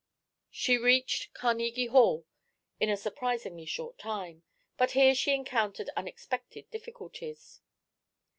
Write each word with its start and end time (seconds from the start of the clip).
She 0.49 0.79
reached 0.79 1.31
Carnegie 1.35 1.85
Hall 1.85 2.25
in 2.79 2.89
a 2.89 2.97
surprisingly 2.97 3.67
short 3.67 3.99
time, 3.99 4.41
but 4.75 4.93
here 4.97 5.13
she 5.13 5.31
encountered 5.31 5.91
unexpected 5.95 6.71
difficulties. 6.71 7.61